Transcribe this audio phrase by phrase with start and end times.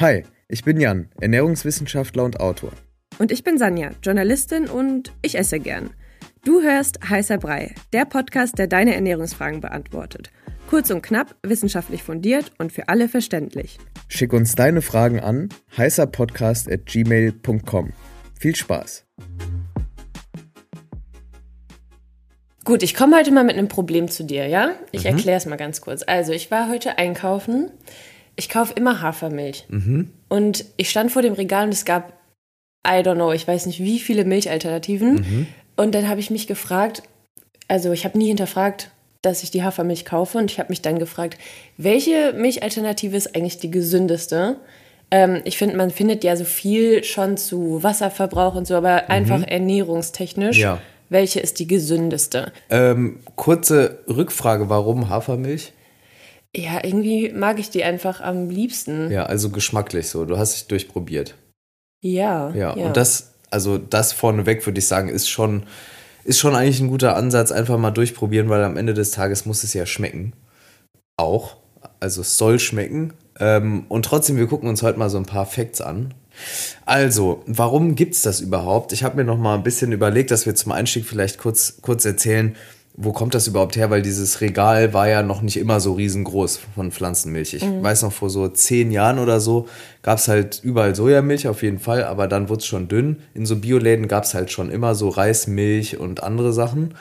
[0.00, 2.72] Hi, ich bin Jan, Ernährungswissenschaftler und Autor.
[3.18, 5.90] Und ich bin Sanja, Journalistin und ich esse gern.
[6.42, 10.30] Du hörst Heißer Brei, der Podcast, der deine Ernährungsfragen beantwortet.
[10.70, 13.76] Kurz und knapp, wissenschaftlich fundiert und für alle verständlich.
[14.08, 17.92] Schick uns deine Fragen an heißerpodcast.gmail.com.
[18.38, 19.04] Viel Spaß!
[22.64, 24.76] Gut, ich komme heute mal mit einem Problem zu dir, ja?
[24.92, 25.10] Ich mhm.
[25.10, 26.02] erkläre es mal ganz kurz.
[26.06, 27.70] Also, ich war heute einkaufen.
[28.36, 29.66] Ich kaufe immer Hafermilch.
[29.68, 30.10] Mhm.
[30.28, 32.12] Und ich stand vor dem Regal und es gab,
[32.86, 35.14] I don't know, ich weiß nicht, wie viele Milchalternativen.
[35.14, 35.46] Mhm.
[35.76, 37.02] Und dann habe ich mich gefragt,
[37.68, 38.90] also ich habe nie hinterfragt,
[39.22, 41.38] dass ich die Hafermilch kaufe und ich habe mich dann gefragt,
[41.76, 44.56] welche Milchalternative ist eigentlich die gesündeste?
[45.10, 49.10] Ähm, ich finde, man findet ja so viel schon zu Wasserverbrauch und so, aber mhm.
[49.10, 50.58] einfach ernährungstechnisch.
[50.58, 50.80] Ja.
[51.08, 52.52] Welche ist die gesündeste?
[52.70, 55.72] Ähm, kurze Rückfrage, warum Hafermilch?
[56.56, 59.10] Ja, irgendwie mag ich die einfach am liebsten.
[59.10, 60.24] Ja, also geschmacklich so.
[60.24, 61.36] Du hast dich durchprobiert.
[62.02, 62.50] Ja.
[62.50, 62.86] Ja, ja.
[62.86, 65.64] und das also das vorneweg würde ich sagen, ist schon,
[66.24, 69.64] ist schon eigentlich ein guter Ansatz, einfach mal durchprobieren, weil am Ende des Tages muss
[69.64, 70.32] es ja schmecken.
[71.16, 71.56] Auch.
[71.98, 73.14] Also es soll schmecken.
[73.38, 76.14] Ähm, und trotzdem, wir gucken uns heute mal so ein paar Facts an.
[76.86, 78.92] Also, warum gibt es das überhaupt?
[78.92, 82.04] Ich habe mir noch mal ein bisschen überlegt, dass wir zum Einstieg vielleicht kurz, kurz
[82.04, 82.54] erzählen,
[83.02, 83.90] wo kommt das überhaupt her?
[83.90, 87.54] Weil dieses Regal war ja noch nicht immer so riesengroß von Pflanzenmilch.
[87.54, 87.82] Ich mhm.
[87.82, 89.68] weiß noch, vor so zehn Jahren oder so
[90.02, 93.16] gab es halt überall Sojamilch auf jeden Fall, aber dann wurde es schon dünn.
[93.34, 96.94] In so Bioläden gab es halt schon immer so Reismilch und andere Sachen.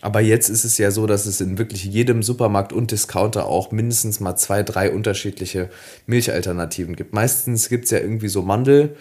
[0.00, 3.72] Aber jetzt ist es ja so, dass es in wirklich jedem Supermarkt und Discounter auch
[3.72, 5.70] mindestens mal zwei, drei unterschiedliche
[6.06, 7.14] Milchalternativen gibt.
[7.14, 8.94] Meistens gibt es ja irgendwie so Mandel,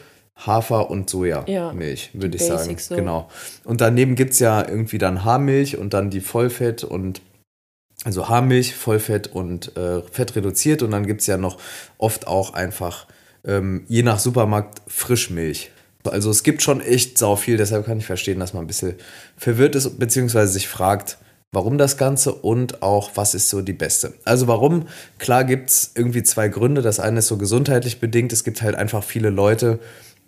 [0.46, 2.78] Hafer und Sojamilch, ja, würde ich sagen.
[2.78, 2.96] So.
[2.96, 3.30] Genau.
[3.64, 7.22] Und daneben gibt es ja irgendwie dann Haarmilch und dann die Vollfett und
[8.04, 10.84] also Haarmilch, Vollfett und äh, Fett reduziert.
[10.84, 11.58] Und dann gibt es ja noch
[11.98, 13.08] oft auch einfach,
[13.44, 15.72] ähm, je nach Supermarkt, Frischmilch.
[16.04, 18.96] Also es gibt schon echt sau viel, deshalb kann ich verstehen, dass man ein bisschen
[19.36, 21.18] verwirrt ist, beziehungsweise sich fragt,
[21.52, 24.14] warum das Ganze und auch, was ist so die beste.
[24.24, 24.88] Also warum?
[25.18, 26.82] Klar gibt es irgendwie zwei Gründe.
[26.82, 28.32] Das eine ist so gesundheitlich bedingt.
[28.32, 29.80] Es gibt halt einfach viele Leute,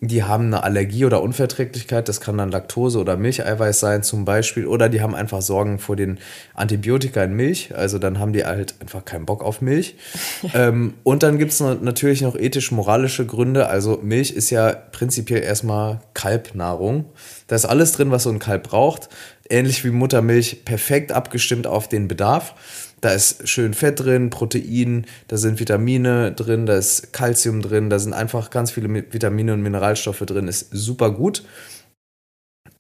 [0.02, 4.66] die haben eine Allergie oder Unverträglichkeit, das kann dann Laktose oder Milcheiweiß sein zum Beispiel,
[4.66, 6.20] oder die haben einfach Sorgen vor den
[6.54, 9.96] Antibiotika in Milch, also dann haben die halt einfach keinen Bock auf Milch.
[10.54, 16.00] ähm, und dann gibt es natürlich noch ethisch-moralische Gründe, also Milch ist ja prinzipiell erstmal
[16.14, 17.06] Kalbnahrung.
[17.48, 19.10] Da ist alles drin, was so ein Kalb braucht,
[19.50, 22.56] ähnlich wie Muttermilch, perfekt abgestimmt auf den Bedarf.
[23.02, 28.00] Da ist schön Fett drin, Protein, da sind Vitamine drin, da ist Kalzium drin, da
[28.00, 31.44] sind einfach ganz viele Vitamine und Mineralstoffe drin, ist super gut.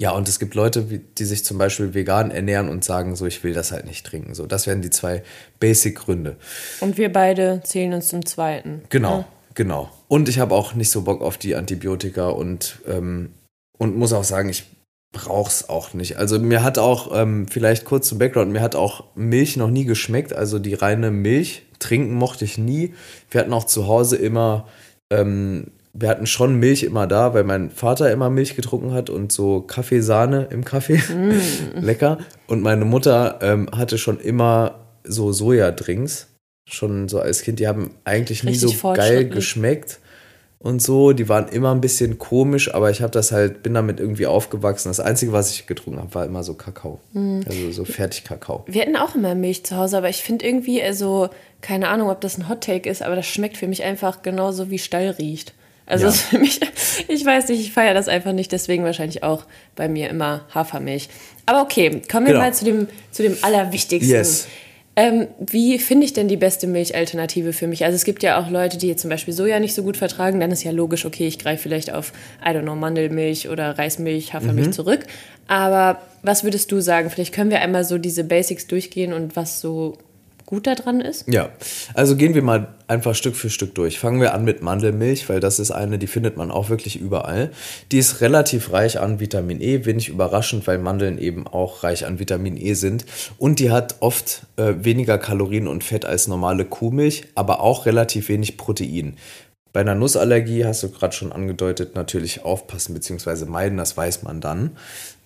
[0.01, 3.43] Ja, und es gibt Leute, die sich zum Beispiel vegan ernähren und sagen, so, ich
[3.43, 4.33] will das halt nicht trinken.
[4.33, 5.23] So, das wären die zwei
[5.59, 6.37] Basic-Gründe.
[6.79, 8.83] Und wir beide zählen uns zum zweiten.
[8.87, 9.27] Genau, ja.
[9.55, 9.91] genau.
[10.07, 13.33] Und ich habe auch nicht so Bock auf die Antibiotika und, ähm,
[13.77, 14.63] und muss auch sagen, ich
[15.11, 16.17] brauch's auch nicht.
[16.17, 19.85] Also mir hat auch, ähm, vielleicht kurz zum Background, mir hat auch Milch noch nie
[19.85, 20.33] geschmeckt.
[20.33, 22.93] Also die reine Milch trinken mochte ich nie.
[23.31, 24.67] Wir hatten auch zu Hause immer,
[25.09, 29.31] ähm, wir hatten schon Milch immer da, weil mein Vater immer Milch getrunken hat und
[29.31, 30.97] so Kaffeesahne im Kaffee.
[31.11, 31.31] Mm.
[31.81, 32.19] Lecker.
[32.45, 36.27] Und meine Mutter ähm, hatte schon immer so Sojadrinks.
[36.69, 37.59] Schon so als Kind.
[37.59, 39.99] Die haben eigentlich nie Richtig so geil geschmeckt
[40.59, 41.13] und so.
[41.13, 44.89] Die waren immer ein bisschen komisch, aber ich habe das halt, bin damit irgendwie aufgewachsen.
[44.89, 46.99] Das Einzige, was ich getrunken habe, war immer so Kakao.
[47.13, 47.43] Mhm.
[47.47, 48.65] Also so Fertigkakao.
[48.67, 51.29] Wir hatten auch immer Milch zu Hause, aber ich finde irgendwie, also,
[51.61, 54.69] keine Ahnung, ob das ein Hot Take ist, aber das schmeckt für mich einfach genauso
[54.69, 55.53] wie Stall riecht.
[55.85, 56.11] Also ja.
[56.11, 56.59] für mich,
[57.07, 61.09] ich weiß nicht, ich feiere das einfach nicht, deswegen wahrscheinlich auch bei mir immer Hafermilch.
[61.45, 62.45] Aber okay, kommen wir genau.
[62.45, 64.13] mal zu dem, zu dem Allerwichtigsten.
[64.13, 64.47] Yes.
[64.99, 67.85] Ähm, wie finde ich denn die beste Milchalternative für mich?
[67.85, 70.41] Also es gibt ja auch Leute, die zum Beispiel Soja nicht so gut vertragen.
[70.41, 72.11] Dann ist ja logisch, okay, ich greife vielleicht auf,
[72.45, 74.73] I don't know, Mandelmilch oder Reismilch, Hafermilch mhm.
[74.73, 75.05] zurück.
[75.47, 77.09] Aber was würdest du sagen?
[77.09, 79.97] Vielleicht können wir einmal so diese Basics durchgehen und was so
[80.49, 81.27] gut daran ist?
[81.27, 81.49] Ja,
[81.93, 83.99] also gehen wir mal einfach Stück für Stück durch.
[83.99, 87.51] Fangen wir an mit Mandelmilch, weil das ist eine, die findet man auch wirklich überall.
[87.91, 92.17] Die ist relativ reich an Vitamin E, wenig überraschend, weil Mandeln eben auch reich an
[92.17, 93.05] Vitamin E sind.
[93.37, 98.27] Und die hat oft äh, weniger Kalorien und Fett als normale Kuhmilch, aber auch relativ
[98.27, 99.17] wenig Protein.
[99.71, 103.45] Bei einer Nussallergie hast du gerade schon angedeutet, natürlich aufpassen bzw.
[103.45, 104.71] meiden, das weiß man dann.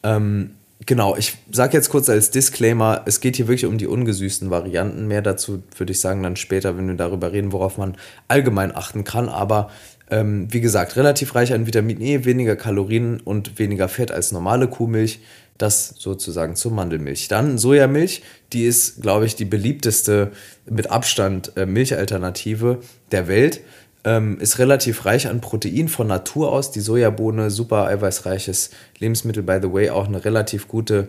[0.04, 0.56] Ähm,
[0.86, 5.08] Genau, ich sage jetzt kurz als Disclaimer, es geht hier wirklich um die ungesüßten Varianten.
[5.08, 7.96] Mehr dazu würde ich sagen dann später, wenn wir darüber reden, worauf man
[8.28, 9.30] allgemein achten kann.
[9.30, 9.70] Aber
[10.10, 14.68] ähm, wie gesagt, relativ reich an Vitamin E, weniger Kalorien und weniger Fett als normale
[14.68, 15.20] Kuhmilch.
[15.58, 17.28] Das sozusagen zur Mandelmilch.
[17.28, 20.32] Dann Sojamilch, die ist, glaube ich, die beliebteste
[20.66, 22.80] mit Abstand äh, Milchalternative
[23.12, 23.62] der Welt.
[24.06, 26.72] Ähm, ist relativ reich an Protein von Natur aus.
[26.72, 31.08] Die Sojabohne, super eiweißreiches Lebensmittel, by the way, auch eine relativ gute,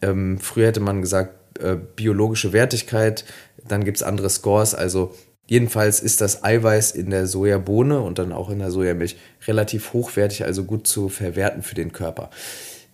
[0.00, 3.24] ähm, früher hätte man gesagt, äh, biologische Wertigkeit.
[3.68, 4.74] Dann gibt es andere Scores.
[4.74, 5.14] Also
[5.46, 9.16] jedenfalls ist das Eiweiß in der Sojabohne und dann auch in der Sojamilch
[9.46, 12.30] relativ hochwertig, also gut zu verwerten für den Körper.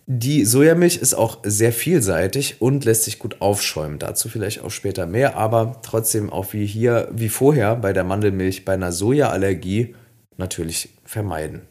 [0.09, 3.99] Die Sojamilch ist auch sehr vielseitig und lässt sich gut aufschäumen.
[3.99, 8.63] Dazu vielleicht auch später mehr, aber trotzdem auch wie hier, wie vorher bei der Mandelmilch,
[8.63, 9.95] bei einer Sojaallergie
[10.37, 11.63] natürlich vermeiden.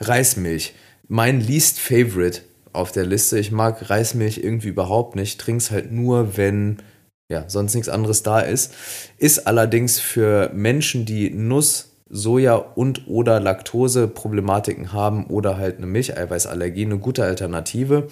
[0.00, 0.74] Reismilch,
[1.06, 2.40] mein least favorite
[2.72, 3.38] auf der Liste.
[3.38, 5.40] Ich mag Reismilch irgendwie überhaupt nicht.
[5.40, 6.82] Trinke es halt nur, wenn
[7.30, 8.74] ja, sonst nichts anderes da ist.
[9.18, 16.86] Ist allerdings für Menschen, die Nuss Soja und oder Laktose-Problematiken haben oder halt eine Milcheiweißallergie
[16.86, 18.08] eine gute Alternative.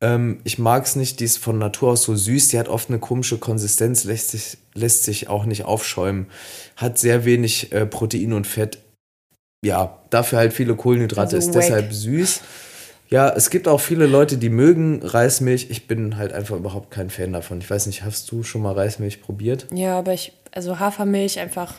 [0.00, 2.90] Ähm, ich mag es nicht, die ist von Natur aus so süß, die hat oft
[2.90, 6.26] eine komische Konsistenz, lässt sich, lässt sich auch nicht aufschäumen,
[6.76, 8.78] hat sehr wenig äh, Protein und Fett.
[9.64, 11.62] Ja, dafür halt viele Kohlenhydrate, also ist wack.
[11.62, 12.40] deshalb süß.
[13.08, 15.68] Ja, es gibt auch viele Leute, die mögen Reismilch.
[15.70, 17.58] Ich bin halt einfach überhaupt kein Fan davon.
[17.58, 19.66] Ich weiß nicht, hast du schon mal Reismilch probiert?
[19.72, 21.74] Ja, aber ich, also Hafermilch einfach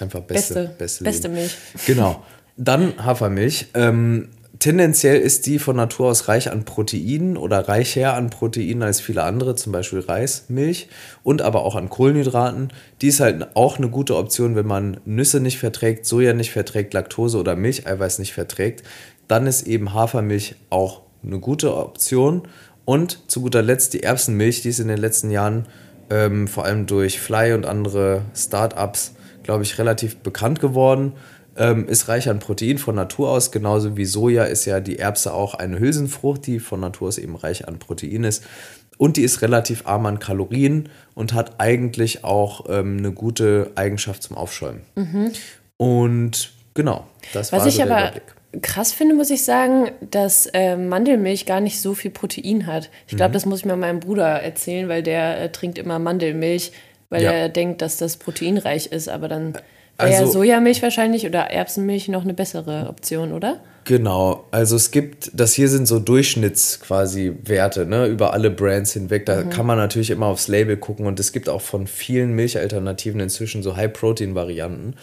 [0.00, 1.56] Einfach beste, beste, beste, Milch.
[1.86, 2.22] Genau.
[2.56, 3.68] Dann Hafermilch.
[3.74, 4.28] Ähm,
[4.58, 9.22] tendenziell ist die von Natur aus reich an Proteinen oder reicher an Proteinen als viele
[9.22, 10.88] andere, zum Beispiel Reismilch
[11.22, 12.72] und aber auch an Kohlenhydraten.
[13.00, 16.94] Die ist halt auch eine gute Option, wenn man Nüsse nicht verträgt, Soja nicht verträgt,
[16.94, 18.84] Laktose oder Milcheiweiß nicht verträgt.
[19.28, 22.42] Dann ist eben Hafermilch auch eine gute Option.
[22.84, 25.66] Und zu guter Letzt die Erbsenmilch, die ist in den letzten Jahren
[26.10, 29.14] ähm, vor allem durch Fly und andere Startups
[29.48, 31.14] glaube ich, relativ bekannt geworden.
[31.56, 35.32] Ähm, ist reich an Protein von Natur aus, genauso wie Soja ist ja die Erbse
[35.32, 38.44] auch eine Hülsenfrucht, die von Natur aus eben reich an Protein ist.
[38.98, 44.22] Und die ist relativ arm an Kalorien und hat eigentlich auch ähm, eine gute Eigenschaft
[44.22, 44.82] zum Aufschäumen.
[44.96, 45.32] Mhm.
[45.78, 48.34] Und genau, das Was war ich so aber Überblick.
[48.60, 52.90] krass finde, muss ich sagen, dass äh, Mandelmilch gar nicht so viel Protein hat.
[53.06, 53.32] Ich glaube, mhm.
[53.32, 56.72] das muss ich mal meinem Bruder erzählen, weil der äh, trinkt immer Mandelmilch
[57.10, 57.32] weil ja.
[57.32, 59.08] er denkt, dass das proteinreich ist.
[59.08, 59.62] Aber dann wäre
[59.96, 63.60] also, ja Sojamilch wahrscheinlich oder Erbsenmilch noch eine bessere Option, oder?
[63.84, 68.92] Genau, also es gibt, das hier sind so Durchschnitts quasi Werte, ne, über alle Brands
[68.92, 69.24] hinweg.
[69.24, 69.50] Da mhm.
[69.50, 73.62] kann man natürlich immer aufs Label gucken und es gibt auch von vielen Milchalternativen inzwischen
[73.62, 74.94] so High-Protein-Varianten.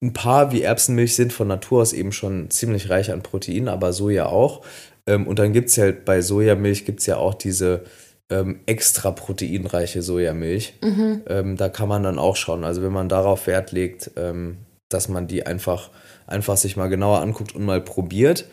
[0.00, 3.92] Ein paar wie Erbsenmilch sind von Natur aus eben schon ziemlich reich an Protein, aber
[3.92, 4.64] Soja auch.
[5.08, 7.82] Ähm, und dann gibt es halt bei Sojamilch gibt es ja auch diese
[8.30, 10.74] ähm, extra proteinreiche Sojamilch.
[10.82, 11.22] Mhm.
[11.28, 12.64] Ähm, da kann man dann auch schauen.
[12.64, 15.90] Also wenn man darauf Wert legt, ähm, dass man die einfach,
[16.26, 18.46] einfach sich mal genauer anguckt und mal probiert.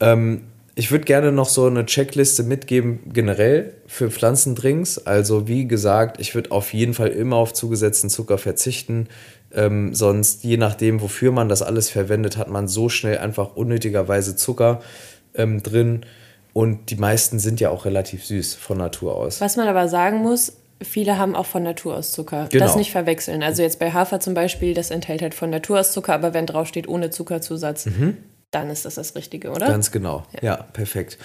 [0.00, 0.42] Ähm,
[0.74, 4.98] ich würde gerne noch so eine Checkliste mitgeben, generell für Pflanzendrinks.
[4.98, 9.08] Also wie gesagt, ich würde auf jeden Fall immer auf zugesetzten Zucker verzichten.
[9.52, 14.36] Ähm, sonst, je nachdem, wofür man das alles verwendet, hat man so schnell einfach unnötigerweise
[14.36, 14.80] Zucker
[15.34, 16.06] ähm, drin.
[16.52, 19.40] Und die meisten sind ja auch relativ süß von Natur aus.
[19.40, 20.52] Was man aber sagen muss,
[20.82, 22.48] viele haben auch von Natur aus Zucker.
[22.50, 22.64] Genau.
[22.64, 23.42] Das nicht verwechseln.
[23.42, 26.46] Also jetzt bei Hafer zum Beispiel, das enthält halt von Natur aus Zucker, aber wenn
[26.46, 28.16] drauf steht ohne Zuckerzusatz, mhm.
[28.50, 29.66] dann ist das das Richtige, oder?
[29.66, 30.24] Ganz genau.
[30.32, 31.18] Ja, ja perfekt.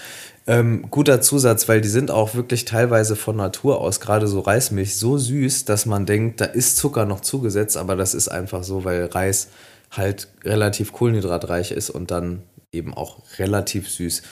[0.46, 4.96] Ähm, guter Zusatz, weil die sind auch wirklich teilweise von Natur aus, gerade so Reismilch,
[4.96, 8.84] so süß, dass man denkt, da ist Zucker noch zugesetzt, aber das ist einfach so,
[8.84, 9.48] weil Reis
[9.90, 12.42] halt relativ kohlenhydratreich ist und dann
[12.76, 14.22] eben auch relativ süß.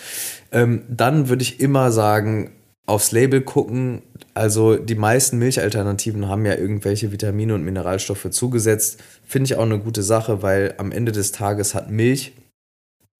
[0.52, 2.52] Ähm, dann würde ich immer sagen,
[2.86, 4.02] aufs Label gucken.
[4.34, 9.02] Also die meisten Milchalternativen haben ja irgendwelche Vitamine und Mineralstoffe zugesetzt.
[9.26, 12.32] Finde ich auch eine gute Sache, weil am Ende des Tages hat Milch,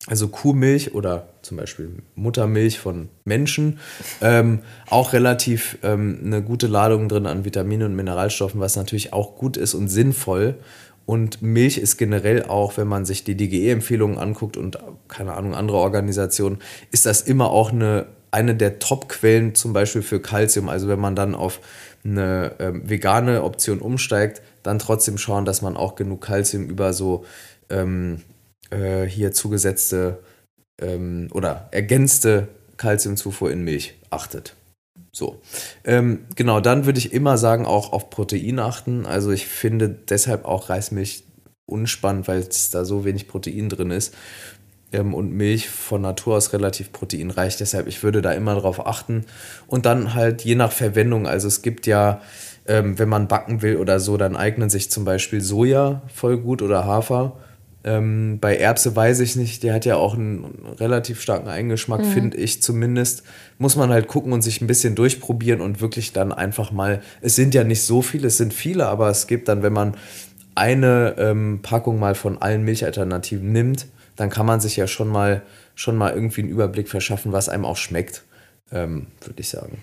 [0.07, 3.79] also Kuhmilch oder zum Beispiel Muttermilch von Menschen,
[4.21, 4.59] ähm,
[4.91, 9.57] auch relativ ähm, eine gute Ladung drin an Vitaminen und Mineralstoffen, was natürlich auch gut
[9.57, 10.57] ist und sinnvoll.
[11.07, 15.77] Und Milch ist generell auch, wenn man sich die DGE-Empfehlungen anguckt und keine Ahnung, andere
[15.77, 16.59] Organisationen,
[16.93, 20.69] ist das immer auch eine, eine der Top-Quellen zum Beispiel für Kalzium.
[20.69, 21.61] Also wenn man dann auf
[22.05, 27.25] eine ähm, vegane Option umsteigt, dann trotzdem schauen, dass man auch genug Kalzium über so
[27.69, 28.23] ähm,
[28.71, 30.19] äh, hier zugesetzte
[30.81, 34.55] ähm, oder ergänzte Kalziumzufuhr in Milch achtet.
[35.13, 35.41] So.
[35.85, 39.07] Ähm, genau, dann würde ich immer sagen, auch auf Protein achten.
[39.07, 41.25] Also ich finde deshalb auch Reismilch
[41.67, 44.15] unspannend, weil es da so wenig Protein drin ist.
[44.93, 47.57] Ähm, und Milch von Natur aus relativ proteinreich.
[47.57, 49.25] Deshalb, ich würde da immer drauf achten.
[49.67, 51.27] Und dann halt je nach Verwendung.
[51.27, 52.21] Also es gibt ja,
[52.67, 56.63] ähm, wenn man backen will oder so, dann eignen sich zum Beispiel Soja voll gut
[56.63, 57.37] oder Hafer.
[57.85, 60.47] Ähm, bei Erbse weiß ich nicht, der hat ja auch einen
[60.81, 62.11] relativ starken Eingeschmack, mhm.
[62.11, 63.25] finde ich zumindest.
[63.59, 67.37] Muss man halt gucken und sich ein bisschen durchprobieren und wirklich dann einfach mal, es
[67.37, 69.97] sind ja nicht so viele, es sind viele, aber es gibt dann, wenn man
[70.55, 73.87] eine ähm, Packung mal von allen Milchalternativen nimmt,
[74.17, 75.43] dann kann man sich ja schon mal,
[75.75, 78.23] schon mal irgendwie einen Überblick verschaffen, was einem auch schmeckt,
[78.73, 79.79] ähm, würde ich sagen.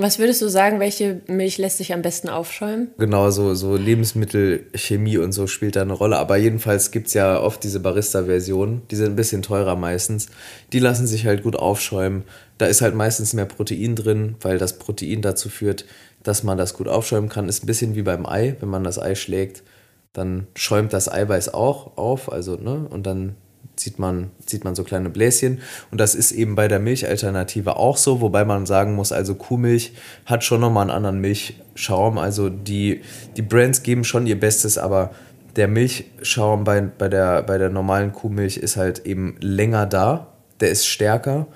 [0.00, 2.92] Was würdest du sagen, welche Milch lässt sich am besten aufschäumen?
[2.98, 6.18] Genau, so, so Lebensmittelchemie und so spielt da eine Rolle.
[6.18, 10.28] Aber jedenfalls gibt es ja oft diese Barista-Versionen, die sind ein bisschen teurer meistens.
[10.72, 12.22] Die lassen sich halt gut aufschäumen.
[12.58, 15.84] Da ist halt meistens mehr Protein drin, weil das Protein dazu führt,
[16.22, 17.48] dass man das gut aufschäumen kann.
[17.48, 19.64] Ist ein bisschen wie beim Ei, wenn man das Ei schlägt,
[20.12, 23.34] dann schäumt das Eiweiß auch auf, also, ne, und dann
[23.78, 25.60] sieht man, sieht man so kleine Bläschen.
[25.90, 29.92] Und das ist eben bei der Milchalternative auch so, wobei man sagen muss, also Kuhmilch
[30.26, 32.18] hat schon nochmal einen anderen Milchschaum.
[32.18, 33.02] Also die,
[33.36, 35.12] die Brands geben schon ihr Bestes, aber
[35.56, 40.28] der Milchschaum bei, bei, der, bei der normalen Kuhmilch ist halt eben länger da.
[40.60, 41.46] Der ist stärker.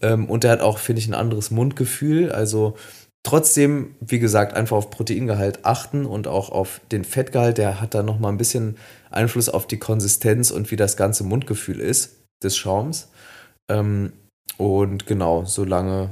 [0.00, 2.30] Ähm, und der hat auch, finde ich, ein anderes Mundgefühl.
[2.32, 2.76] Also
[3.24, 7.56] Trotzdem, wie gesagt, einfach auf Proteingehalt achten und auch auf den Fettgehalt.
[7.56, 8.76] Der hat da nochmal ein bisschen
[9.10, 13.08] Einfluss auf die Konsistenz und wie das ganze Mundgefühl ist des Schaums.
[13.68, 14.12] Ähm,
[14.56, 16.10] und genau, solange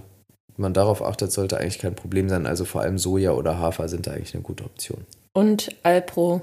[0.56, 2.46] man darauf achtet, sollte eigentlich kein Problem sein.
[2.46, 5.04] Also vor allem Soja oder Hafer sind da eigentlich eine gute Option.
[5.32, 6.42] Und Alpro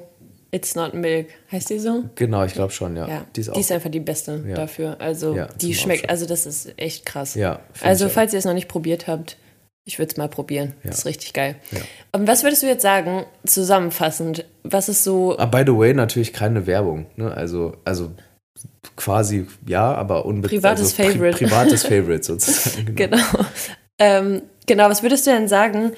[0.52, 2.06] It's Not Milk, heißt die so?
[2.16, 3.08] Genau, ich glaube schon, ja.
[3.08, 3.26] ja.
[3.36, 4.56] Die, ist die, ist einfach die beste ja.
[4.56, 4.96] dafür.
[5.00, 7.36] Also ja, die schmeckt, also das ist echt krass.
[7.36, 7.60] Ja.
[7.82, 9.38] Also falls ihr es noch nicht probiert habt,
[9.88, 10.74] ich würde es mal probieren.
[10.84, 10.90] Ja.
[10.90, 11.56] Das ist richtig geil.
[11.72, 11.80] Ja.
[12.12, 14.46] Und was würdest du jetzt sagen, zusammenfassend?
[14.64, 15.38] Was ist so.
[15.38, 17.08] Ah, by the way, natürlich keine Werbung.
[17.16, 17.34] Ne?
[17.34, 18.12] Also, also
[18.98, 20.62] quasi ja, aber unbedingt.
[20.62, 21.38] Privates also, Favorite.
[21.38, 22.96] Pri privates Favorite sozusagen.
[22.96, 23.18] Genau.
[23.18, 23.46] Genau.
[24.00, 25.94] Ähm, genau, was würdest du denn sagen,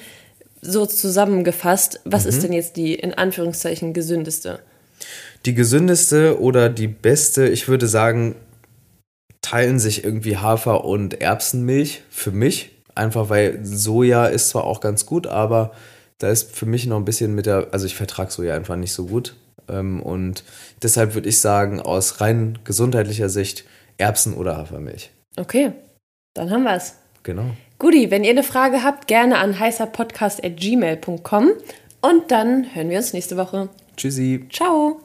[0.62, 2.28] so zusammengefasst, was mhm.
[2.28, 4.60] ist denn jetzt die in Anführungszeichen gesündeste?
[5.46, 8.36] Die gesündeste oder die beste, ich würde sagen,
[9.42, 12.70] teilen sich irgendwie Hafer und Erbsenmilch für mich
[13.00, 15.72] Einfach weil Soja ist zwar auch ganz gut, aber
[16.18, 18.92] da ist für mich noch ein bisschen mit der, also ich vertrage Soja einfach nicht
[18.92, 19.36] so gut.
[19.70, 20.44] Ähm, und
[20.82, 23.64] deshalb würde ich sagen, aus rein gesundheitlicher Sicht
[23.96, 25.12] Erbsen oder Hafermilch.
[25.38, 25.72] Okay,
[26.34, 26.96] dann haben wir es.
[27.22, 27.46] Genau.
[27.78, 31.52] Guti, wenn ihr eine Frage habt, gerne an heißerpodcast.gmail.com
[32.02, 33.70] und dann hören wir uns nächste Woche.
[33.96, 34.44] Tschüssi.
[34.52, 35.00] Ciao.